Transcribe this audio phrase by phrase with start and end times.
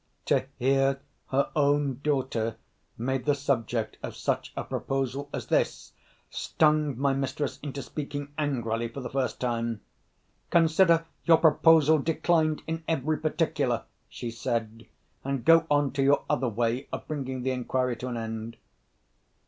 [0.25, 0.99] To hear
[1.29, 2.55] her own daughter
[2.97, 5.93] made the subject of such a proposal as this,
[6.31, 9.81] stung my mistress into speaking angrily for the first time.
[10.49, 14.87] "Consider your proposal declined, in every particular," she said.
[15.23, 18.57] "And go on to your other way of bringing the inquiry to an end."